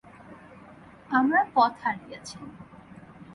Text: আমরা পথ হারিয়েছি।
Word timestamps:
আমরা 1.09 1.41
পথ 1.53 1.73
হারিয়েছি। 1.83 2.37